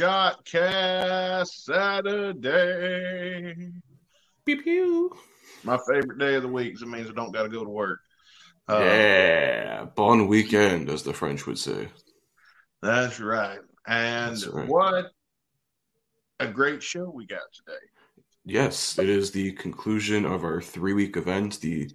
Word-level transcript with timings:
It's 0.00 0.06
Shotcast 0.06 1.48
Saturday. 1.64 3.72
Pew 4.44 4.62
pew. 4.62 5.10
My 5.64 5.76
favorite 5.90 6.18
day 6.18 6.36
of 6.36 6.42
the 6.42 6.48
week. 6.48 6.74
'cause 6.74 6.82
It 6.82 6.88
means 6.88 7.10
I 7.10 7.14
don't 7.14 7.32
got 7.32 7.42
to 7.42 7.48
go 7.48 7.64
to 7.64 7.70
work. 7.70 7.98
Uh, 8.68 8.78
yeah, 8.78 9.86
bon 9.96 10.28
weekend, 10.28 10.88
as 10.88 11.02
the 11.02 11.12
French 11.12 11.46
would 11.46 11.58
say. 11.58 11.88
That's 12.80 13.18
right. 13.18 13.58
And 13.88 14.36
That's 14.36 14.46
right. 14.46 14.68
what 14.68 15.06
a 16.38 16.46
great 16.46 16.80
show 16.80 17.10
we 17.10 17.26
got 17.26 17.52
today. 17.52 17.84
Yes, 18.44 19.00
it 19.00 19.08
is 19.08 19.32
the 19.32 19.50
conclusion 19.52 20.24
of 20.24 20.44
our 20.44 20.60
three-week 20.60 21.16
event, 21.16 21.58
the 21.60 21.90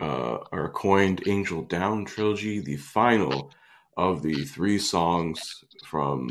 uh, 0.00 0.38
our 0.50 0.70
coined 0.70 1.28
Angel 1.28 1.60
Down 1.62 2.06
trilogy, 2.06 2.60
the 2.60 2.78
final 2.78 3.52
of 3.98 4.22
the 4.22 4.44
three 4.44 4.78
songs 4.78 5.62
from 5.86 6.30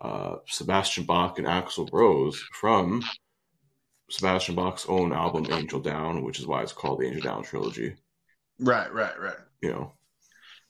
uh, 0.00 0.36
Sebastian 0.46 1.04
Bach 1.04 1.38
and 1.38 1.46
Axl 1.46 1.88
Rose 1.92 2.38
from 2.52 3.02
Sebastian 4.10 4.54
Bach's 4.54 4.86
own 4.88 5.12
album 5.12 5.46
Angel 5.50 5.80
Down, 5.80 6.22
which 6.22 6.38
is 6.38 6.46
why 6.46 6.62
it's 6.62 6.72
called 6.72 7.00
the 7.00 7.06
Angel 7.06 7.22
Down 7.22 7.42
trilogy. 7.42 7.96
Right, 8.58 8.92
right, 8.92 9.18
right. 9.20 9.36
You 9.60 9.70
know, 9.70 9.92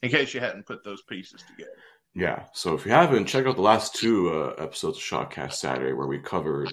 In 0.03 0.11
case 0.11 0.35
you 0.35 0.41
hadn't 0.41 0.67
put 0.67 0.85
those 0.85 1.03
pieces 1.03 1.43
together. 1.49 1.71
Yeah. 2.15 2.45
So 2.53 2.75
if 2.75 2.85
you 2.85 2.93
haven't, 2.93 3.27
check 3.27 3.47
out 3.47 3.57
the 3.57 3.63
last 3.63 3.95
two 3.95 4.31
uh, 4.31 4.63
episodes 4.63 4.99
of 4.99 5.05
Shotcast 5.05 5.55
Saturday 5.55 5.93
where 5.93 6.07
we 6.07 6.19
covered 6.19 6.73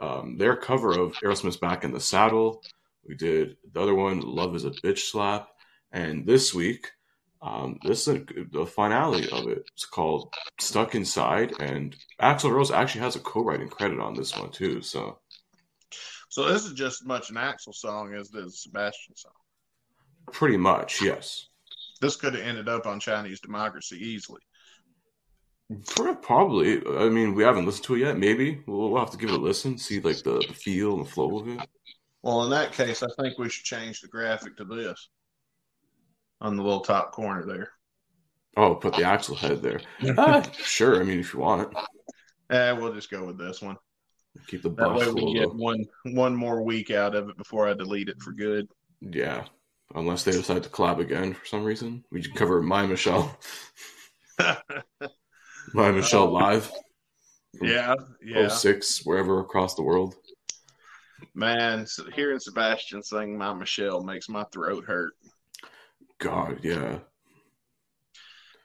um, 0.00 0.36
their 0.36 0.56
cover 0.56 0.98
of 0.98 1.12
Aerosmith's 1.22 1.56
Back 1.56 1.84
in 1.84 1.92
the 1.92 2.00
Saddle. 2.00 2.62
We 3.06 3.14
did 3.14 3.56
the 3.72 3.80
other 3.80 3.94
one, 3.94 4.20
Love 4.20 4.56
is 4.56 4.64
a 4.64 4.70
Bitch 4.70 4.98
Slap. 4.98 5.48
And 5.92 6.26
this 6.26 6.52
week, 6.52 6.90
um, 7.42 7.78
this 7.84 8.08
is 8.08 8.24
the 8.52 8.66
finale 8.66 9.28
of 9.30 9.46
it. 9.48 9.64
It's 9.74 9.86
called 9.86 10.32
Stuck 10.58 10.94
Inside. 10.94 11.52
And 11.60 11.94
Axl 12.20 12.50
Rose 12.50 12.70
actually 12.70 13.02
has 13.02 13.16
a 13.16 13.20
co 13.20 13.42
writing 13.42 13.68
credit 13.68 14.00
on 14.00 14.14
this 14.14 14.36
one, 14.36 14.50
too. 14.50 14.80
So 14.82 15.18
So 16.28 16.48
this 16.48 16.64
is 16.64 16.72
just 16.72 17.02
as 17.02 17.06
much 17.06 17.30
an 17.30 17.36
Axl 17.36 17.74
song 17.74 18.14
as 18.14 18.30
the 18.30 18.50
Sebastian 18.50 19.16
song. 19.16 19.32
pretty 20.32 20.56
much, 20.56 21.02
yes. 21.02 21.46
This 22.00 22.16
could 22.16 22.34
have 22.34 22.44
ended 22.44 22.68
up 22.68 22.86
on 22.86 23.00
Chinese 23.00 23.40
Democracy 23.40 23.96
easily. 23.96 24.40
Probably. 26.22 26.80
I 26.86 27.08
mean, 27.08 27.34
we 27.34 27.42
haven't 27.42 27.66
listened 27.66 27.84
to 27.86 27.94
it 27.96 28.00
yet. 28.00 28.18
Maybe 28.18 28.62
we'll, 28.66 28.90
we'll 28.90 29.00
have 29.00 29.10
to 29.10 29.18
give 29.18 29.30
it 29.30 29.36
a 29.36 29.42
listen, 29.42 29.78
see 29.78 30.00
like 30.00 30.22
the, 30.22 30.44
the 30.46 30.54
feel 30.54 30.96
and 30.96 31.06
the 31.06 31.10
flow 31.10 31.40
of 31.40 31.48
it. 31.48 31.60
Well, 32.22 32.44
in 32.44 32.50
that 32.50 32.72
case, 32.72 33.02
I 33.02 33.08
think 33.20 33.38
we 33.38 33.48
should 33.48 33.64
change 33.64 34.00
the 34.00 34.08
graphic 34.08 34.56
to 34.56 34.64
this 34.64 35.08
on 36.40 36.56
the 36.56 36.62
little 36.62 36.80
top 36.80 37.12
corner 37.12 37.44
there. 37.44 37.70
Oh, 38.56 38.74
put 38.74 38.94
the 38.94 39.02
Axl 39.02 39.36
head 39.36 39.60
there. 39.62 39.80
Ah, 40.16 40.42
sure. 40.52 41.00
I 41.00 41.04
mean, 41.04 41.20
if 41.20 41.34
you 41.34 41.40
want, 41.40 41.74
Eh, 42.50 42.72
we'll 42.72 42.94
just 42.94 43.10
go 43.10 43.24
with 43.26 43.36
this 43.38 43.60
one. 43.60 43.76
keep 44.46 44.62
the 44.62 44.70
That 44.70 44.94
way 44.94 45.10
we 45.10 45.34
get 45.34 45.52
one 45.54 45.84
one 46.04 46.34
more 46.34 46.62
week 46.62 46.90
out 46.90 47.14
of 47.14 47.28
it 47.28 47.36
before 47.36 47.68
I 47.68 47.74
delete 47.74 48.08
it 48.08 48.20
for 48.22 48.32
good. 48.32 48.66
Yeah, 49.00 49.44
unless 49.94 50.22
they 50.24 50.30
decide 50.32 50.62
to 50.62 50.68
collab 50.70 51.00
again 51.00 51.34
for 51.34 51.44
some 51.44 51.64
reason, 51.64 52.04
we 52.10 52.22
should 52.22 52.34
cover 52.34 52.62
my 52.62 52.86
Michelle, 52.86 53.36
my 55.74 55.90
Michelle 55.90 56.30
live. 56.30 56.70
yeah, 57.60 57.94
yeah, 58.24 58.48
six 58.48 59.04
wherever 59.04 59.40
across 59.40 59.74
the 59.74 59.82
world. 59.82 60.14
man. 61.34 61.86
hearing 62.14 62.38
Sebastian 62.38 63.02
sing 63.02 63.36
"My 63.36 63.52
Michelle" 63.52 64.02
makes 64.02 64.28
my 64.28 64.44
throat 64.52 64.84
hurt. 64.86 65.12
God, 66.18 66.60
yeah. 66.62 67.00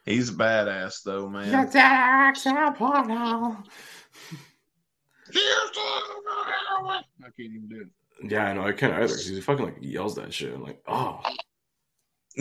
He's 0.06 0.30
a 0.30 0.34
badass, 0.34 1.04
though, 1.04 1.30
man. 1.30 1.54
I 1.54 1.66
I 7.20 7.30
can't 7.38 7.54
even 7.54 7.68
do 7.70 7.86
Yeah, 8.28 8.46
I 8.46 8.54
know. 8.54 8.64
I 8.64 8.72
can't 8.72 8.94
either. 8.94 9.08
'cause 9.08 9.26
He 9.28 9.40
fucking 9.42 9.66
like 9.66 9.78
yells 9.80 10.16
that 10.16 10.34
shit. 10.34 10.54
I'm 10.54 10.64
like, 10.64 10.82
oh, 10.88 11.22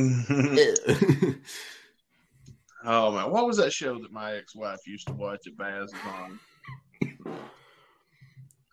oh 2.85 3.13
man, 3.13 3.31
what 3.31 3.47
was 3.47 3.57
that 3.59 3.73
show 3.73 3.99
that 3.99 4.13
my 4.13 4.35
ex-wife 4.35 4.87
used 4.87 5.07
to 5.09 5.15
watch 5.15 5.47
at 5.47 5.57
Baz's 5.57 5.93
on? 6.05 6.39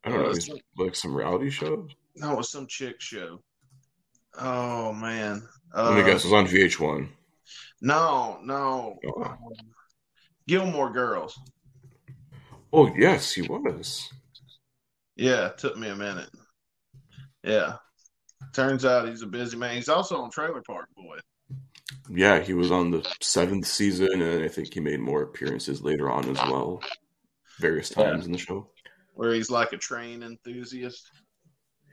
I 0.03 0.09
don't 0.09 0.21
know. 0.23 0.29
It's 0.29 0.49
like 0.77 0.95
some 0.95 1.15
reality 1.15 1.49
show. 1.49 1.87
No, 2.15 2.33
it 2.33 2.37
was 2.37 2.49
some 2.51 2.67
chick 2.67 3.01
show. 3.01 3.41
Oh 4.39 4.93
man. 4.93 5.41
Let 5.75 5.93
me 5.95 6.01
Uh, 6.01 6.05
guess. 6.05 6.23
It 6.25 6.31
was 6.31 6.33
on 6.33 6.47
VH1. 6.47 7.09
No, 7.81 8.39
no. 8.43 8.97
Oh. 9.05 9.23
Um, 9.23 9.37
Gilmore 10.47 10.91
Girls. 10.91 11.37
Oh 12.73 12.93
yes, 12.95 13.31
he 13.33 13.41
was. 13.43 14.09
Yeah, 15.15 15.47
it 15.47 15.57
took 15.57 15.77
me 15.77 15.89
a 15.89 15.95
minute. 15.95 16.29
Yeah. 17.43 17.77
Turns 18.53 18.85
out 18.85 19.07
he's 19.07 19.21
a 19.21 19.27
busy 19.27 19.57
man. 19.57 19.75
He's 19.75 19.89
also 19.89 20.17
on 20.21 20.31
Trailer 20.31 20.61
Park 20.61 20.87
Boy. 20.95 21.17
Yeah, 22.09 22.39
he 22.39 22.53
was 22.53 22.71
on 22.71 22.91
the 22.91 23.07
seventh 23.21 23.67
season, 23.67 24.21
and 24.21 24.43
I 24.43 24.47
think 24.47 24.73
he 24.73 24.79
made 24.79 24.99
more 24.99 25.23
appearances 25.23 25.81
later 25.81 26.09
on 26.09 26.29
as 26.29 26.37
well, 26.37 26.81
various 27.59 27.89
times 27.89 28.25
in 28.25 28.31
the 28.31 28.37
show. 28.37 28.69
where 29.13 29.33
he's 29.33 29.49
like 29.49 29.73
a 29.73 29.77
train 29.77 30.23
enthusiast. 30.23 31.09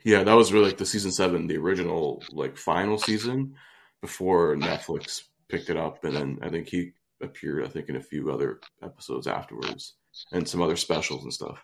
Yeah, 0.05 0.23
that 0.23 0.35
was 0.35 0.53
really 0.53 0.67
like 0.67 0.77
the 0.77 0.87
season 0.87 1.11
seven, 1.11 1.47
the 1.47 1.57
original 1.57 2.23
like 2.31 2.57
final 2.57 2.99
season 2.99 3.55
before 4.03 4.55
Netflix 4.55 5.23
picked 5.49 5.71
it 5.71 5.79
up, 5.79 6.05
and 6.05 6.15
then 6.15 6.39
I 6.43 6.51
think 6.51 6.69
he 6.69 6.93
appeared, 7.23 7.65
I 7.65 7.69
think, 7.69 7.89
in 7.89 7.97
a 7.97 8.03
few 8.03 8.31
other 8.31 8.61
episodes 8.83 9.27
afterwards, 9.27 9.95
and 10.33 10.47
some 10.47 10.61
other 10.61 10.77
specials 10.77 11.25
and 11.25 11.33
stuff. 11.33 11.59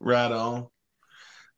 Right 0.00 0.32
on. 0.32 0.68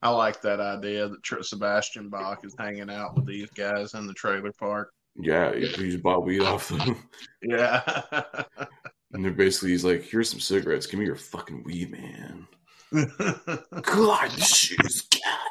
I 0.02 0.10
like 0.10 0.42
that 0.42 0.60
idea 0.60 1.08
that 1.08 1.22
Tr- 1.22 1.42
Sebastian 1.42 2.10
Bach 2.10 2.44
is 2.44 2.54
hanging 2.58 2.90
out 2.90 3.14
with 3.14 3.26
these 3.26 3.48
guys 3.50 3.94
in 3.94 4.06
the 4.06 4.12
trailer 4.12 4.52
park. 4.52 4.92
Yeah, 5.16 5.54
he, 5.54 5.66
he 5.66 5.90
just 5.90 6.02
bought 6.02 6.26
weed 6.26 6.42
off 6.42 6.68
them, 6.68 6.96
Yeah. 7.42 8.02
and 9.12 9.24
they're 9.24 9.32
basically 9.32 9.70
he's 9.70 9.84
like, 9.84 10.02
"Here's 10.02 10.28
some 10.28 10.40
cigarettes. 10.40 10.86
Give 10.86 10.98
me 10.98 11.06
your 11.06 11.14
fucking 11.14 11.62
weed, 11.62 11.92
man." 11.92 12.46
God, 13.82 14.30
this 14.32 14.48
shit 14.48 14.84
is 14.84 15.02
God. 15.02 15.43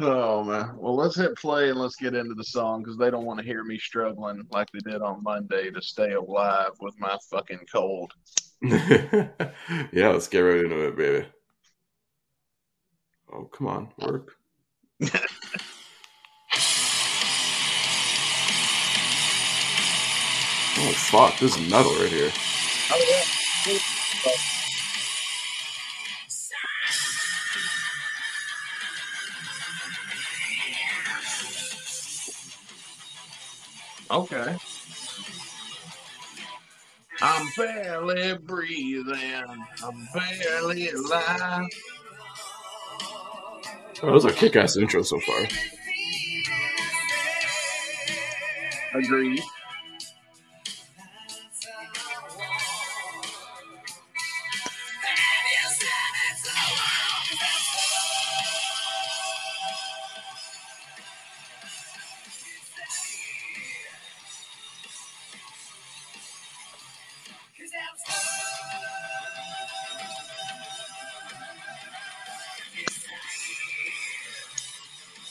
Oh 0.00 0.44
man. 0.44 0.72
Well, 0.76 0.96
let's 0.96 1.16
hit 1.16 1.36
play 1.36 1.70
and 1.70 1.78
let's 1.78 1.96
get 1.96 2.14
into 2.14 2.34
the 2.34 2.44
song 2.44 2.82
because 2.82 2.96
they 2.98 3.10
don't 3.10 3.24
want 3.24 3.40
to 3.40 3.46
hear 3.46 3.64
me 3.64 3.78
struggling 3.78 4.42
like 4.50 4.68
they 4.72 4.90
did 4.90 5.02
on 5.02 5.22
Monday 5.22 5.70
to 5.70 5.80
stay 5.80 6.12
alive 6.12 6.72
with 6.80 6.94
my 6.98 7.16
fucking 7.30 7.66
cold. 7.72 8.12
yeah, 8.62 9.28
let's 9.92 10.28
get 10.28 10.40
right 10.40 10.64
into 10.64 10.88
it, 10.88 10.96
baby. 10.96 11.26
Oh, 13.32 13.44
come 13.44 13.66
on, 13.66 13.88
work. 13.98 14.32
oh 15.02 15.08
fuck, 20.94 21.38
this 21.38 21.56
is 21.56 21.70
metal 21.70 21.92
right 21.92 22.10
here. 22.10 22.32
Oh, 22.90 24.55
Okay. 34.16 34.56
I'm 37.20 37.48
barely 37.54 38.38
breathing. 38.38 39.66
I'm 39.84 40.08
barely 40.14 40.88
alive. 40.88 41.68
Oh, 44.02 44.06
that 44.06 44.12
was 44.12 44.24
a 44.24 44.32
kick-ass 44.32 44.78
intro 44.78 45.02
so 45.02 45.20
far. 45.20 45.46
Agreed. 48.94 49.42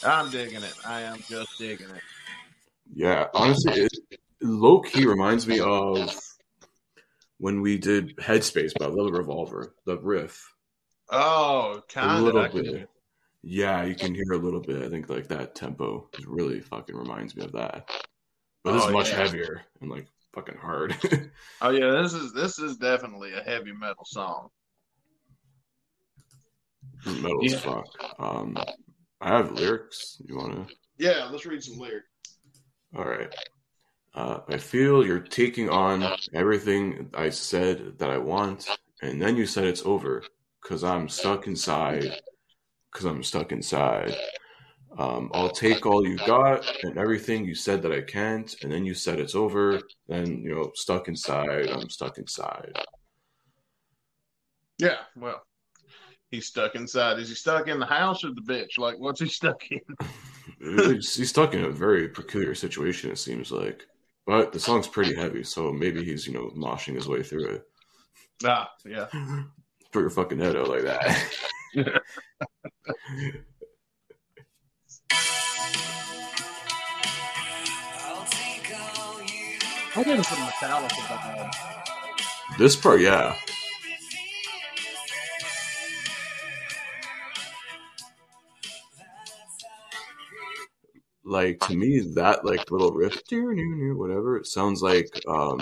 I'm 0.06 0.30
digging 0.30 0.64
it. 0.64 0.74
I 0.86 1.02
am 1.02 1.18
just 1.28 1.58
digging 1.58 1.90
it. 1.90 2.02
Yeah, 2.94 3.28
honestly, 3.34 3.74
it, 3.74 3.92
low 4.42 4.80
key 4.82 5.06
reminds 5.06 5.48
me 5.48 5.60
of 5.60 6.10
when 7.40 7.62
we 7.62 7.78
did 7.78 8.16
Headspace 8.18 8.74
by 8.78 8.86
Little 8.86 9.12
Revolver, 9.12 9.74
the 9.86 9.98
riff. 9.98 10.52
Oh, 11.10 11.78
A 11.88 11.92
kind 11.92 12.18
of. 12.18 12.24
little 12.34 12.48
bit. 12.50 12.90
Yeah, 13.44 13.84
you 13.84 13.96
can 13.96 14.16
hear 14.16 14.34
a 14.34 14.38
little 14.38 14.60
bit. 14.62 14.82
I 14.84 14.90
think 14.90 15.10
like 15.10 15.28
that 15.28 15.54
tempo 15.56 16.10
really 16.26 16.62
fucking 16.62 16.96
reminds 16.96 17.36
me 17.36 17.46
of 17.46 17.52
that. 17.54 17.90
But 18.64 18.74
this 18.74 18.84
Oh, 18.84 18.88
is 18.88 18.94
much 18.94 19.10
yeah. 19.12 19.18
heavier 19.18 19.62
and 19.82 19.92
like 19.92 20.08
fucking 20.34 20.58
hard. 20.58 20.96
oh 21.62 21.70
yeah, 21.70 22.02
this 22.02 22.14
is 22.14 22.34
this 22.34 22.58
is 22.58 22.78
definitely 22.78 23.34
a 23.34 23.42
heavy 23.44 23.72
metal 23.74 24.06
song. 24.06 24.50
metal 27.06 27.40
yeah. 27.44 27.56
as 27.56 27.62
fuck. 27.62 27.86
Um, 28.20 28.58
I 29.22 29.30
have 29.38 29.52
lyrics. 29.52 30.22
You 30.26 30.38
wanna? 30.38 30.68
Yeah, 30.98 31.30
let's 31.32 31.46
read 31.46 31.64
some 31.64 31.78
lyrics. 31.78 32.08
All 32.96 33.06
right. 33.06 33.34
Uh, 34.14 34.40
I 34.48 34.58
feel 34.58 35.06
you're 35.06 35.20
taking 35.20 35.70
on 35.70 36.18
everything 36.34 37.10
I 37.14 37.30
said 37.30 38.00
that 38.00 38.10
I 38.10 38.18
want, 38.18 38.66
and 39.02 39.22
then 39.22 39.36
you 39.36 39.46
said 39.46 39.66
it's 39.66 39.86
over 39.86 40.24
because 40.62 40.84
I'm 40.84 41.10
stuck 41.10 41.48
inside. 41.48 42.22
Because 42.92 43.06
I'm 43.06 43.24
stuck 43.24 43.52
inside. 43.52 44.16
Um, 44.98 45.30
I'll 45.34 45.50
take 45.50 45.86
all 45.86 46.08
you 46.08 46.16
got 46.18 46.66
and 46.84 46.98
everything 46.98 47.44
you 47.44 47.56
said 47.56 47.82
that 47.82 47.92
I 47.92 48.02
can't, 48.02 48.56
and 48.64 48.72
then 48.72 48.86
you 48.86 48.94
said 48.94 49.20
it's 49.20 49.36
over. 49.36 49.82
Then 50.08 50.42
you 50.42 50.56
know, 50.56 50.72
stuck 50.76 51.10
inside. 51.10 51.70
I'm 51.70 51.90
stuck 51.90 52.18
inside. 52.18 52.72
Yeah, 54.78 55.00
well, 55.18 55.42
he's 56.36 56.48
stuck 56.48 56.76
inside. 56.76 57.20
Is 57.20 57.30
he 57.30 57.36
stuck 57.36 57.68
in 57.68 57.80
the 57.80 57.86
house 57.86 58.24
or 58.24 58.34
the 58.34 58.42
bitch? 58.42 58.78
Like, 58.78 59.00
what's 59.00 59.20
he 59.20 59.28
stuck 59.42 59.62
in? 59.72 59.80
he's 60.60 61.30
stuck 61.30 61.54
in 61.54 61.66
a 61.66 61.70
very 61.70 62.08
peculiar 62.10 62.54
situation. 62.54 63.12
It 63.12 63.18
seems 63.18 63.52
like. 63.52 63.86
But 64.28 64.52
the 64.52 64.60
song's 64.60 64.88
pretty 64.88 65.16
heavy, 65.16 65.44
so 65.44 65.72
maybe 65.72 66.04
he's, 66.04 66.26
you 66.26 66.34
know, 66.34 66.52
moshing 66.56 66.96
his 66.96 67.08
way 67.08 67.22
through 67.22 67.46
it. 67.46 67.64
Ah, 68.44 68.72
yeah. 68.84 69.06
Put 69.92 70.02
your 70.02 70.10
fucking 70.10 70.40
head 70.40 70.56
out 70.56 70.68
like 70.68 70.84
that. 70.84 71.32
I 79.98 80.04
did 80.04 80.26
some 80.26 80.38
Metallica 80.40 81.52
This 82.58 82.76
part, 82.76 83.00
yeah. 83.00 83.38
Like 91.26 91.60
to 91.62 91.76
me 91.76 92.00
that 92.14 92.46
like 92.46 92.70
little 92.72 92.92
riff 92.92 93.20
whatever 93.32 94.38
it 94.38 94.46
sounds 94.46 94.82
like 94.82 95.08
um 95.28 95.60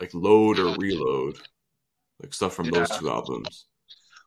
like 0.00 0.12
load 0.14 0.58
or 0.58 0.74
reload 0.76 1.38
like 2.22 2.32
stuff 2.32 2.54
from 2.54 2.66
yeah. 2.66 2.78
those 2.78 2.98
two 2.98 3.10
albums. 3.10 3.66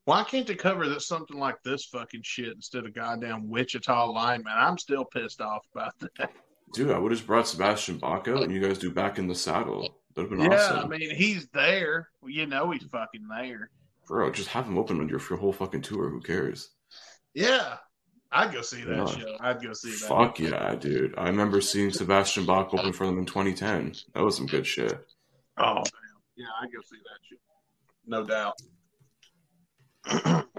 Why 0.06 0.24
can't 0.24 0.46
they 0.46 0.56
cover 0.56 0.88
this 0.88 1.08
something 1.08 1.38
like 1.38 1.62
this 1.64 1.86
fucking 1.86 2.22
shit 2.24 2.54
instead 2.54 2.86
of 2.86 2.94
goddamn 2.94 3.50
wichita 3.50 4.06
lineman 4.12 4.54
i'm 4.56 4.78
still 4.78 5.06
pissed 5.06 5.42
off 5.42 5.66
about 5.74 5.94
that. 6.18 6.32
Dude 6.74 6.92
i 6.92 7.00
would 7.00 7.12
have 7.12 7.26
brought 7.26 7.48
sebastian 7.48 7.98
bach 7.98 8.28
out 8.28 8.44
and 8.44 8.54
you 8.54 8.60
guys 8.60 8.78
do 8.78 8.92
back 8.92 9.18
in 9.18 9.28
the 9.28 9.36
saddle. 9.36 10.02
That'd 10.16 10.30
have 10.30 10.40
been 10.40 10.52
yeah 10.52 10.58
awesome. 10.58 10.92
i 10.92 10.98
mean 10.98 11.16
he's 11.16 11.48
there. 11.54 12.10
You 12.24 12.46
know 12.46 12.70
he's 12.72 12.84
fucking 12.84 13.28
there. 13.28 13.72
Bro 14.08 14.32
just 14.32 14.50
have 14.50 14.66
him 14.66 14.78
open 14.78 15.00
on 15.00 15.10
your, 15.10 15.22
your 15.30 15.40
whole 15.40 15.54
fucking 15.54 15.82
tour. 15.82 16.10
Who 16.10 16.22
cares? 16.22 16.70
Yeah 17.34 17.78
I'd 18.32 18.54
go 18.54 18.62
see 18.62 18.84
that 18.84 18.96
yeah. 18.96 19.06
show. 19.06 19.38
I'd 19.40 19.62
go 19.62 19.74
see 19.74 19.92
that. 19.92 20.08
Fuck 20.08 20.40
yeah, 20.40 20.76
dude! 20.76 21.16
I 21.18 21.28
remember 21.28 21.62
seeing 21.62 21.92
Sebastian 21.92 22.46
Bach 22.46 22.74
open 22.74 22.94
for 22.94 23.06
them 23.06 23.18
in 23.18 23.26
2010. 23.26 23.96
That 24.14 24.24
was 24.24 24.38
some 24.38 24.46
good 24.46 24.68
shit. 24.68 25.00
Oh 25.58 25.76
man, 25.76 25.84
yeah, 26.36 26.46
I'd 26.62 26.72
go 26.72 26.80
see 26.86 26.98
that 26.98 27.20
shit. 27.28 27.40
No 28.06 28.26
doubt. 28.26 28.62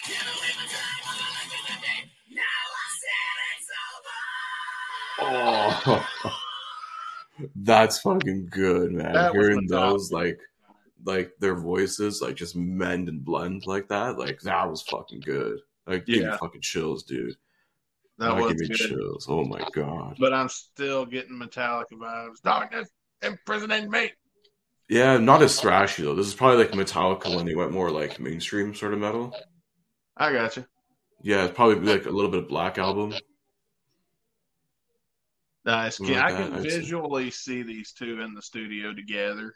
Rocky. 0.00 0.44
Oh, 5.22 6.06
that's 7.56 8.00
fucking 8.00 8.48
good, 8.50 8.92
man. 8.92 9.12
That 9.12 9.32
Hearing 9.32 9.66
those 9.66 10.12
like 10.12 10.38
like 11.04 11.32
their 11.40 11.54
voices 11.54 12.20
like 12.20 12.36
just 12.36 12.56
mend 12.56 13.08
and 13.08 13.24
blend 13.24 13.66
like 13.66 13.88
that, 13.88 14.18
like 14.18 14.40
that 14.40 14.68
was 14.68 14.82
fucking 14.82 15.20
good. 15.20 15.60
Like 15.86 16.04
yeah. 16.06 16.14
give 16.16 16.24
me 16.26 16.36
fucking 16.38 16.60
chills, 16.60 17.02
dude. 17.02 17.36
That, 18.18 18.34
that 18.34 18.36
was 18.36 18.52
give 18.52 18.60
me 18.60 18.68
good. 18.68 18.76
chills. 18.76 19.26
Oh 19.28 19.44
my 19.44 19.66
god. 19.72 20.16
But 20.18 20.32
I'm 20.32 20.48
still 20.48 21.06
getting 21.06 21.38
Metallica 21.38 21.92
vibes. 21.92 22.40
Darkness 22.42 22.88
imprisoning 23.22 23.90
me. 23.90 24.12
Yeah, 24.90 25.18
not 25.18 25.40
as 25.40 25.60
thrashy 25.60 26.02
though. 26.02 26.16
This 26.16 26.26
is 26.26 26.34
probably 26.34 26.64
like 26.64 26.72
Metallica 26.72 27.34
when 27.34 27.46
they 27.46 27.54
went 27.54 27.70
more 27.70 27.92
like 27.92 28.18
mainstream 28.18 28.74
sort 28.74 28.92
of 28.92 28.98
metal. 28.98 29.32
I 30.16 30.32
got 30.32 30.56
you. 30.56 30.66
Yeah, 31.22 31.44
it's 31.44 31.54
probably 31.54 31.76
like 31.76 32.06
a 32.06 32.10
little 32.10 32.30
bit 32.30 32.42
of 32.42 32.48
Black 32.48 32.76
Album. 32.76 33.14
Nice. 35.64 36.00
Like 36.00 36.16
I 36.16 36.32
can 36.32 36.60
visually 36.60 37.30
see 37.30 37.62
these 37.62 37.92
two 37.92 38.20
in 38.20 38.34
the 38.34 38.42
studio 38.42 38.92
together. 38.92 39.54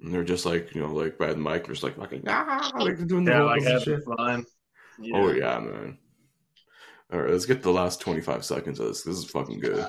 And 0.00 0.12
they're 0.12 0.24
just 0.24 0.44
like, 0.44 0.74
you 0.74 0.80
know, 0.80 0.92
like 0.92 1.18
by 1.18 1.28
the 1.28 1.36
mic, 1.36 1.68
just 1.68 1.84
like 1.84 1.96
fucking, 1.96 2.24
ah, 2.26 2.72
like 2.78 3.06
doing 3.06 3.24
the 3.24 3.32
yeah, 3.32 3.42
like 3.42 3.62
having 3.62 3.80
shit. 3.80 4.04
fun. 4.04 4.44
Yeah. 5.00 5.16
Oh, 5.16 5.30
yeah, 5.30 5.58
man. 5.60 5.98
All 7.12 7.20
right, 7.20 7.30
let's 7.30 7.46
get 7.46 7.62
the 7.62 7.70
last 7.70 8.00
25 8.00 8.44
seconds 8.44 8.80
of 8.80 8.88
this. 8.88 9.02
This 9.02 9.18
is 9.18 9.30
fucking 9.30 9.60
good. 9.60 9.88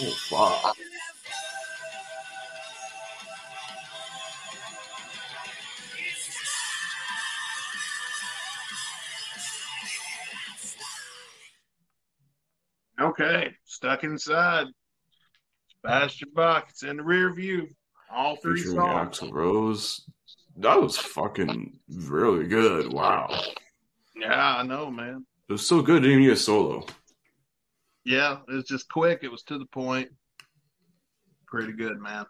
Oh, 0.00 0.10
fuck. 0.28 0.76
Okay, 13.00 13.52
stuck 13.64 14.04
inside. 14.04 14.66
Sebastian 15.68 16.30
Bach. 16.34 16.66
It's 16.68 16.82
in 16.82 16.98
the 16.98 17.02
rear 17.02 17.32
view. 17.32 17.68
All 18.12 18.36
three 18.36 18.58
Featuring 18.60 18.76
songs. 18.76 19.18
Axl 19.18 19.32
Rose. 19.32 20.04
That 20.56 20.80
was 20.80 20.96
fucking 20.96 21.78
really 21.88 22.46
good. 22.46 22.92
Wow. 22.92 23.28
Yeah, 24.16 24.56
I 24.56 24.62
know, 24.64 24.90
man. 24.90 25.24
It 25.48 25.52
was 25.52 25.66
so 25.66 25.82
good. 25.82 26.02
Didn't 26.02 26.18
even 26.18 26.24
need 26.24 26.32
a 26.32 26.36
solo. 26.36 26.86
Yeah, 28.08 28.38
it 28.48 28.52
was 28.52 28.64
just 28.64 28.88
quick. 28.88 29.20
It 29.22 29.30
was 29.30 29.42
to 29.44 29.58
the 29.58 29.66
point. 29.66 30.08
Pretty 31.46 31.72
good, 31.72 32.00
man. 32.00 32.26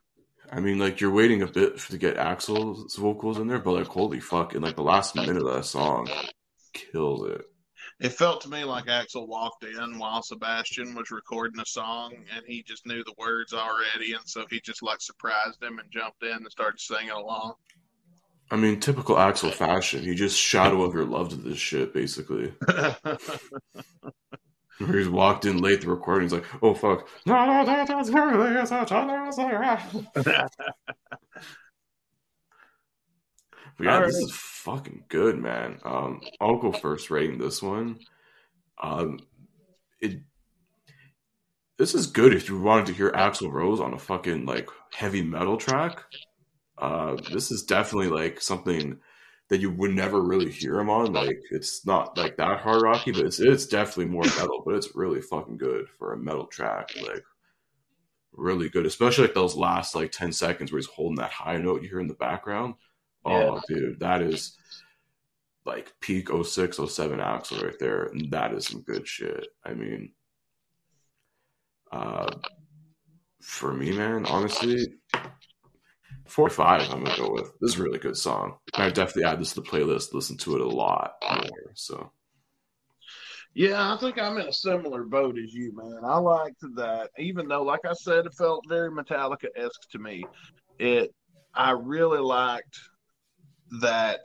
I 0.50 0.60
mean, 0.60 0.78
like 0.78 1.00
you're 1.00 1.10
waiting 1.12 1.42
a 1.42 1.46
bit 1.46 1.78
to 1.78 1.98
get 1.98 2.16
Axl's 2.16 2.96
vocals 2.96 3.38
in 3.38 3.48
there, 3.48 3.58
but 3.58 3.72
like, 3.72 3.86
holy 3.86 4.20
fuck! 4.20 4.54
In 4.54 4.62
like 4.62 4.76
the 4.76 4.82
last 4.82 5.14
minute 5.14 5.36
of 5.36 5.44
that 5.44 5.64
song, 5.64 6.08
killed 6.72 7.28
it 7.28 7.44
it 8.00 8.10
felt 8.10 8.40
to 8.42 8.48
me 8.48 8.64
like 8.64 8.86
Axl 8.86 9.26
walked 9.26 9.64
in 9.64 9.98
while 9.98 10.22
Sebastian 10.22 10.94
was 10.94 11.10
recording 11.10 11.60
a 11.60 11.66
song 11.66 12.14
and 12.34 12.44
he 12.46 12.62
just 12.62 12.86
knew 12.86 13.02
the 13.02 13.14
words 13.18 13.52
already 13.52 14.12
and 14.12 14.22
so 14.24 14.46
he 14.50 14.60
just 14.60 14.82
like 14.82 15.00
surprised 15.00 15.62
him 15.62 15.78
and 15.78 15.90
jumped 15.90 16.22
in 16.22 16.30
and 16.30 16.50
started 16.50 16.80
singing 16.80 17.10
along. 17.10 17.54
I 18.50 18.56
mean, 18.56 18.80
typical 18.80 19.18
Axel 19.18 19.50
fashion. 19.50 20.02
He 20.02 20.14
just 20.14 20.38
shadow 20.38 20.82
of 20.82 20.94
your 20.94 21.04
love 21.04 21.28
to 21.30 21.36
this 21.36 21.58
shit, 21.58 21.92
basically. 21.92 22.54
Where 24.78 24.98
he's 24.98 25.08
walked 25.08 25.44
in 25.44 25.58
late 25.58 25.80
the 25.80 25.88
recording. 25.88 26.24
He's 26.24 26.32
like, 26.32 26.46
"Oh 26.62 26.74
fuck!" 26.74 27.08
But 33.76 33.84
yeah, 33.84 33.94
All 33.94 34.06
this 34.06 34.16
is 34.16 34.32
fucking 34.34 35.04
good, 35.08 35.38
man. 35.38 35.78
Um, 35.84 36.20
I'll 36.40 36.58
go 36.58 36.72
first 36.72 37.10
rating 37.10 37.38
this 37.38 37.62
one. 37.62 38.00
Um, 38.82 39.20
it 40.00 40.20
this 41.78 41.94
is 41.94 42.08
good 42.08 42.34
if 42.34 42.48
you 42.48 42.60
wanted 42.60 42.86
to 42.86 42.92
hear 42.92 43.12
Axl 43.12 43.52
Rose 43.52 43.80
on 43.80 43.94
a 43.94 43.98
fucking 43.98 44.46
like 44.46 44.68
heavy 44.92 45.22
metal 45.22 45.56
track. 45.56 46.02
Uh, 46.76 47.16
this 47.32 47.52
is 47.52 47.62
definitely 47.62 48.08
like 48.08 48.40
something 48.40 48.98
that 49.48 49.60
you 49.60 49.70
would 49.70 49.92
never 49.92 50.20
really 50.20 50.50
hear 50.50 50.78
him 50.78 50.90
on. 50.90 51.12
Like 51.12 51.40
it's 51.50 51.86
not 51.86 52.16
like 52.16 52.36
that 52.36 52.60
hard 52.60 52.82
rocky, 52.82 53.12
but 53.12 53.24
it's 53.24 53.40
it's 53.40 53.66
definitely 53.66 54.06
more 54.06 54.24
metal. 54.24 54.62
But 54.64 54.74
it's 54.74 54.94
really 54.94 55.20
fucking 55.20 55.56
good 55.56 55.88
for 55.98 56.12
a 56.12 56.18
metal 56.18 56.46
track. 56.46 56.90
Like 57.00 57.24
really 58.32 58.68
good, 58.68 58.86
especially 58.86 59.24
like 59.24 59.34
those 59.34 59.56
last 59.56 59.94
like 59.94 60.12
ten 60.12 60.32
seconds 60.32 60.70
where 60.70 60.78
he's 60.78 60.86
holding 60.86 61.16
that 61.16 61.30
high 61.30 61.56
note 61.56 61.82
you 61.82 61.88
hear 61.88 62.00
in 62.00 62.08
the 62.08 62.14
background. 62.14 62.74
Oh, 63.24 63.60
dude, 63.68 64.00
that 64.00 64.22
is 64.22 64.56
like 65.68 65.92
peak 66.00 66.28
06, 66.30 66.78
07 66.78 67.18
Axl 67.18 67.62
right 67.62 67.78
there. 67.78 68.04
And 68.04 68.30
that 68.30 68.54
is 68.54 68.66
some 68.66 68.80
good 68.80 69.06
shit. 69.06 69.48
I 69.64 69.74
mean, 69.74 70.12
uh, 71.92 72.30
for 73.42 73.74
me, 73.74 73.92
man, 73.92 74.24
honestly, 74.26 74.86
45 76.28 76.82
I'm 76.90 77.04
going 77.04 77.16
to 77.16 77.22
go 77.22 77.30
with. 77.32 77.52
This 77.60 77.74
is 77.74 77.80
a 77.80 77.82
really 77.82 77.98
good 77.98 78.16
song. 78.16 78.58
And 78.74 78.84
I 78.84 78.88
definitely 78.90 79.24
add 79.24 79.40
this 79.40 79.54
to 79.54 79.60
the 79.60 79.66
playlist, 79.66 80.12
listen 80.12 80.36
to 80.38 80.54
it 80.56 80.60
a 80.60 80.68
lot 80.68 81.14
more. 81.30 81.72
So, 81.74 82.12
Yeah, 83.54 83.92
I 83.92 83.96
think 83.98 84.18
I'm 84.18 84.38
in 84.38 84.48
a 84.48 84.52
similar 84.52 85.04
boat 85.04 85.38
as 85.38 85.52
you, 85.52 85.72
man. 85.74 86.00
I 86.04 86.18
liked 86.18 86.62
that, 86.76 87.10
even 87.18 87.48
though, 87.48 87.62
like 87.62 87.84
I 87.84 87.94
said, 87.94 88.26
it 88.26 88.34
felt 88.34 88.64
very 88.68 88.90
Metallica 88.90 89.48
esque 89.56 89.90
to 89.92 89.98
me. 89.98 90.24
It, 90.78 91.14
I 91.54 91.72
really 91.72 92.20
liked 92.20 92.78
that. 93.80 94.20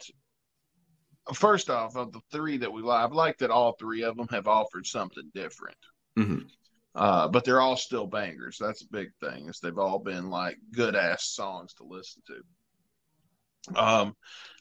First 1.33 1.69
off, 1.69 1.95
of 1.95 2.11
the 2.11 2.19
three 2.33 2.57
that 2.57 2.73
we 2.73 2.81
like, 2.81 3.05
I've 3.05 3.13
liked 3.13 3.39
that 3.39 3.49
all 3.49 3.77
three 3.79 4.03
of 4.03 4.17
them 4.17 4.27
have 4.29 4.47
offered 4.47 4.85
something 4.85 5.31
different. 5.33 5.77
mhm. 6.19 6.47
Uh, 6.95 7.27
but 7.27 7.43
they're 7.43 7.61
all 7.61 7.75
still 7.75 8.05
bangers. 8.05 8.57
That's 8.59 8.83
a 8.83 8.91
big 8.91 9.09
thing. 9.19 9.49
Is 9.49 9.59
they've 9.59 9.77
all 9.77 9.99
been 9.99 10.29
like 10.29 10.57
good 10.71 10.95
ass 10.95 11.25
songs 11.25 11.73
to 11.75 11.83
listen 11.83 12.21
to. 12.27 13.79
Um, 13.81 14.15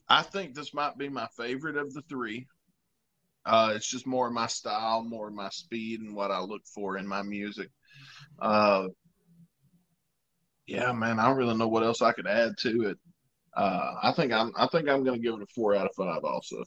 I 0.08 0.22
think 0.22 0.54
this 0.54 0.72
might 0.72 0.96
be 0.96 1.08
my 1.08 1.28
favorite 1.36 1.76
of 1.76 1.92
the 1.92 2.02
three. 2.02 2.46
Uh, 3.44 3.72
it's 3.74 3.88
just 3.88 4.06
more 4.06 4.30
my 4.30 4.46
style, 4.46 5.02
more 5.02 5.30
my 5.30 5.48
speed, 5.50 6.00
and 6.00 6.14
what 6.14 6.30
I 6.30 6.40
look 6.40 6.62
for 6.64 6.96
in 6.96 7.06
my 7.06 7.22
music. 7.22 7.70
Uh, 8.38 8.88
yeah, 10.66 10.92
man, 10.92 11.18
I 11.18 11.26
don't 11.26 11.36
really 11.36 11.56
know 11.56 11.68
what 11.68 11.82
else 11.82 12.02
I 12.02 12.12
could 12.12 12.26
add 12.26 12.52
to 12.58 12.88
it. 12.88 12.98
Uh, 13.54 13.94
I 14.02 14.12
think 14.12 14.32
I'm, 14.32 14.52
I 14.56 14.66
think 14.68 14.88
I'm 14.88 15.04
going 15.04 15.20
to 15.20 15.22
give 15.22 15.34
it 15.34 15.42
a 15.42 15.46
four 15.54 15.74
out 15.74 15.86
of 15.86 15.94
five. 15.96 16.24
Also, 16.24 16.62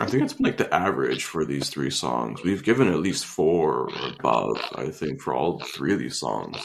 I 0.00 0.06
think 0.06 0.24
it's 0.24 0.40
like 0.40 0.56
the 0.56 0.72
average 0.74 1.24
for 1.24 1.44
these 1.44 1.70
three 1.70 1.90
songs. 1.90 2.42
We've 2.42 2.64
given 2.64 2.88
at 2.88 2.98
least 2.98 3.26
four 3.26 3.90
or 3.90 4.08
above, 4.18 4.58
I 4.74 4.88
think, 4.90 5.20
for 5.20 5.34
all 5.34 5.60
three 5.60 5.92
of 5.92 6.00
these 6.00 6.18
songs. 6.18 6.56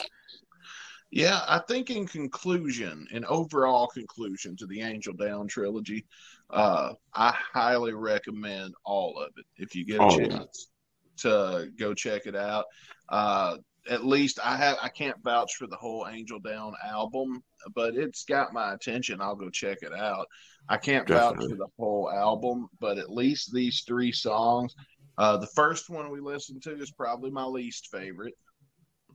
Yeah, 1.11 1.39
I 1.47 1.59
think 1.67 1.89
in 1.89 2.07
conclusion, 2.07 3.07
in 3.11 3.25
overall 3.25 3.87
conclusion 3.87 4.55
to 4.57 4.65
the 4.67 4.81
Angel 4.81 5.13
Down 5.13 5.47
trilogy, 5.47 6.05
uh, 6.49 6.93
I 7.13 7.35
highly 7.53 7.93
recommend 7.93 8.73
all 8.83 9.19
of 9.19 9.31
it 9.37 9.45
if 9.57 9.75
you 9.75 9.85
get 9.85 10.01
a 10.01 10.03
Oh, 10.03 10.19
yeah. 10.19 10.27
chance 10.27 10.69
to 11.17 11.69
go 11.77 11.93
check 11.93 12.25
it 12.25 12.35
out. 12.35 12.65
Uh, 13.09 13.57
at 13.89 14.05
least 14.05 14.39
I 14.43 14.55
have 14.55 14.77
I 14.81 14.89
can't 14.89 15.17
vouch 15.23 15.55
for 15.55 15.65
the 15.67 15.75
whole 15.75 16.07
Angel 16.07 16.39
Down 16.39 16.73
album, 16.85 17.43
but 17.73 17.95
it's 17.95 18.23
got 18.23 18.53
my 18.53 18.73
attention. 18.73 19.21
I'll 19.21 19.35
go 19.35 19.49
check 19.49 19.79
it 19.81 19.93
out. 19.93 20.27
I 20.67 20.77
can't 20.77 21.07
vouch 21.07 21.35
for 21.35 21.55
the 21.55 21.67
whole 21.77 22.11
album, 22.11 22.67
but 22.79 22.97
at 22.97 23.11
least 23.11 23.53
these 23.53 23.83
three 23.87 24.11
songs. 24.11 24.75
Uh, 25.17 25.37
the 25.37 25.47
first 25.47 25.89
one 25.89 26.11
we 26.11 26.21
listened 26.21 26.61
to 26.63 26.79
is 26.79 26.91
probably 26.91 27.29
my 27.29 27.43
least 27.43 27.89
favorite. 27.91 28.35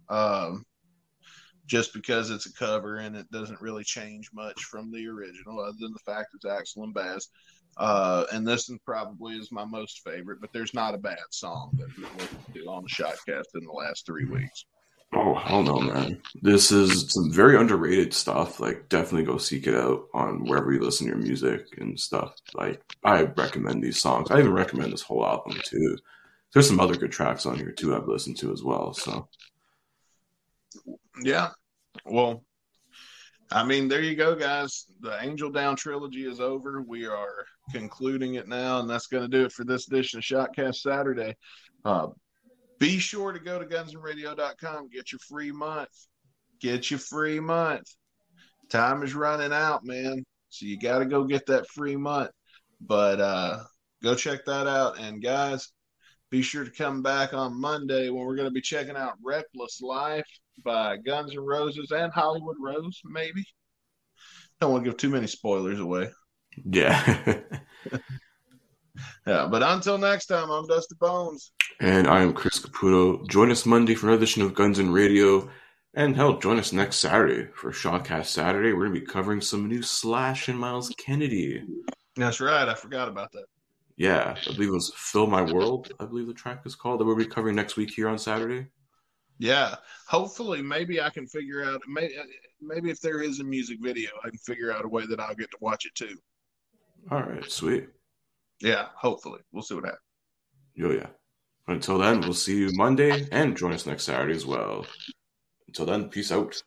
Um, 0.08 0.64
just 1.66 1.94
because 1.94 2.30
it's 2.30 2.46
a 2.46 2.52
cover 2.52 2.96
and 2.96 3.16
it 3.16 3.30
doesn't 3.30 3.60
really 3.60 3.84
change 3.84 4.28
much 4.34 4.64
from 4.64 4.92
the 4.92 5.06
original, 5.06 5.60
other 5.60 5.76
than 5.80 5.92
the 5.92 6.12
fact 6.12 6.34
it's 6.34 6.44
Axl 6.44 6.84
and 6.84 6.92
Baz. 6.92 7.28
Uh, 7.76 8.24
and 8.32 8.46
this 8.46 8.68
one 8.68 8.78
probably 8.84 9.34
is 9.34 9.50
my 9.50 9.64
most 9.64 10.02
favorite, 10.04 10.40
but 10.40 10.52
there's 10.52 10.74
not 10.74 10.94
a 10.94 10.98
bad 10.98 11.18
song 11.30 11.70
that 11.78 11.88
we've 11.96 12.14
listened 12.16 12.54
to 12.54 12.66
on 12.66 12.82
the 12.84 12.88
Shotcast 12.88 13.54
in 13.54 13.64
the 13.64 13.72
last 13.72 14.06
three 14.06 14.26
weeks. 14.26 14.66
Oh 15.16 15.34
hell 15.34 15.62
no, 15.62 15.78
man! 15.80 16.20
This 16.42 16.72
is 16.72 17.12
some 17.12 17.30
very 17.30 17.56
underrated 17.56 18.12
stuff. 18.12 18.58
Like, 18.58 18.88
definitely 18.88 19.24
go 19.24 19.38
seek 19.38 19.66
it 19.66 19.74
out 19.74 20.06
on 20.12 20.44
wherever 20.44 20.72
you 20.72 20.80
listen 20.80 21.06
to 21.06 21.12
your 21.12 21.22
music 21.22 21.66
and 21.78 21.98
stuff. 21.98 22.34
Like, 22.54 22.82
I 23.04 23.22
recommend 23.22 23.82
these 23.82 24.00
songs. 24.00 24.30
I 24.30 24.40
even 24.40 24.52
recommend 24.52 24.92
this 24.92 25.02
whole 25.02 25.24
album 25.24 25.56
too. 25.64 25.96
There's 26.52 26.66
some 26.66 26.80
other 26.80 26.96
good 26.96 27.12
tracks 27.12 27.46
on 27.46 27.56
here 27.56 27.70
too. 27.70 27.94
I've 27.94 28.08
listened 28.08 28.38
to 28.38 28.52
as 28.52 28.62
well. 28.62 28.92
So, 28.92 29.28
Yeah. 31.22 31.50
Well, 32.04 32.44
I 33.52 33.64
mean, 33.64 33.86
there 33.86 34.02
you 34.02 34.16
go, 34.16 34.34
guys. 34.34 34.86
The 35.00 35.22
Angel 35.22 35.50
Down 35.50 35.76
trilogy 35.76 36.26
is 36.26 36.40
over. 36.40 36.82
We 36.82 37.06
are 37.06 37.44
concluding 37.72 38.34
it 38.34 38.48
now, 38.48 38.80
and 38.80 38.90
that's 38.90 39.06
going 39.06 39.22
to 39.22 39.28
do 39.28 39.44
it 39.44 39.52
for 39.52 39.64
this 39.64 39.86
edition 39.86 40.18
of 40.18 40.24
Shotcast 40.24 40.76
Saturday. 40.76 41.36
Uh, 41.84 42.08
be 42.78 42.98
sure 42.98 43.32
to 43.32 43.38
go 43.38 43.58
to 43.58 43.66
gunsonradio.com, 43.66 44.88
get 44.88 45.12
your 45.12 45.18
free 45.20 45.52
month. 45.52 45.88
Get 46.60 46.90
your 46.90 47.00
free 47.00 47.40
month. 47.40 47.86
Time 48.70 49.02
is 49.02 49.14
running 49.14 49.52
out, 49.52 49.84
man. 49.84 50.24
So 50.48 50.66
you 50.66 50.78
got 50.78 51.00
to 51.00 51.04
go 51.04 51.24
get 51.24 51.46
that 51.46 51.68
free 51.68 51.96
month. 51.96 52.30
But 52.80 53.20
uh, 53.20 53.64
go 54.02 54.14
check 54.14 54.44
that 54.46 54.66
out. 54.66 54.98
And 54.98 55.22
guys, 55.22 55.70
be 56.30 56.42
sure 56.42 56.64
to 56.64 56.70
come 56.70 57.02
back 57.02 57.34
on 57.34 57.60
Monday 57.60 58.10
when 58.10 58.24
we're 58.24 58.36
going 58.36 58.48
to 58.48 58.54
be 58.54 58.60
checking 58.60 58.96
out 58.96 59.14
Reckless 59.22 59.80
Life 59.80 60.26
by 60.64 60.96
Guns 60.96 61.32
N' 61.32 61.40
Roses 61.40 61.90
and 61.90 62.12
Hollywood 62.12 62.56
Rose, 62.60 63.00
maybe. 63.04 63.44
Don't 64.60 64.72
want 64.72 64.84
to 64.84 64.90
give 64.90 64.98
too 64.98 65.10
many 65.10 65.26
spoilers 65.26 65.80
away. 65.80 66.10
yeah. 66.64 67.38
Yeah, 69.26 69.46
but 69.50 69.62
until 69.62 69.98
next 69.98 70.26
time, 70.26 70.50
I'm 70.50 70.66
Dusty 70.66 70.94
Bones. 70.98 71.52
and 71.80 72.06
I 72.06 72.22
am 72.22 72.32
Chris 72.32 72.58
Caputo. 72.58 73.26
Join 73.28 73.50
us 73.50 73.64
Monday 73.66 73.94
for 73.94 74.06
another 74.06 74.22
edition 74.22 74.42
of 74.42 74.54
Guns 74.54 74.78
and 74.78 74.92
Radio. 74.92 75.48
And 75.94 76.16
hell, 76.16 76.38
join 76.38 76.58
us 76.58 76.72
next 76.72 76.96
Saturday 76.96 77.48
for 77.54 77.70
Shotcast 77.70 78.26
Saturday. 78.26 78.72
We're 78.72 78.86
going 78.86 78.94
to 78.94 79.00
be 79.00 79.06
covering 79.06 79.40
some 79.40 79.68
new 79.68 79.80
Slash 79.82 80.48
and 80.48 80.58
Myles 80.58 80.92
Kennedy. 80.98 81.62
That's 82.16 82.40
right. 82.40 82.68
I 82.68 82.74
forgot 82.74 83.08
about 83.08 83.30
that. 83.32 83.44
Yeah, 83.96 84.34
I 84.36 84.52
believe 84.52 84.70
it 84.70 84.72
was 84.72 84.92
Fill 84.96 85.28
My 85.28 85.42
World, 85.42 85.92
I 86.00 86.04
believe 86.06 86.26
the 86.26 86.34
track 86.34 86.62
is 86.66 86.74
called, 86.74 86.98
that 86.98 87.04
we'll 87.04 87.14
be 87.14 87.24
covering 87.24 87.54
next 87.54 87.76
week 87.76 87.92
here 87.94 88.08
on 88.08 88.18
Saturday. 88.18 88.66
Yeah, 89.38 89.76
hopefully, 90.08 90.62
maybe 90.62 91.00
I 91.00 91.10
can 91.10 91.26
figure 91.28 91.64
out. 91.64 91.80
Maybe, 91.86 92.14
maybe 92.60 92.90
if 92.90 93.00
there 93.00 93.20
is 93.22 93.38
a 93.38 93.44
music 93.44 93.78
video, 93.80 94.10
I 94.24 94.30
can 94.30 94.38
figure 94.38 94.72
out 94.72 94.84
a 94.84 94.88
way 94.88 95.06
that 95.06 95.20
I'll 95.20 95.34
get 95.36 95.50
to 95.52 95.56
watch 95.60 95.86
it 95.86 95.94
too. 95.94 96.16
All 97.10 97.22
right, 97.22 97.48
sweet. 97.50 97.88
Yeah, 98.60 98.86
hopefully, 98.94 99.40
we'll 99.52 99.62
see 99.62 99.74
what 99.74 99.84
happens. 99.84 100.00
Yo, 100.74 100.90
yeah. 100.90 101.08
Until 101.66 101.98
then, 101.98 102.20
we'll 102.20 102.34
see 102.34 102.58
you 102.58 102.70
Monday 102.74 103.26
and 103.32 103.56
join 103.56 103.72
us 103.72 103.86
next 103.86 104.04
Saturday 104.04 104.34
as 104.34 104.44
well. 104.44 104.86
Until 105.66 105.86
then, 105.86 106.08
peace 106.08 106.30
out. 106.30 106.62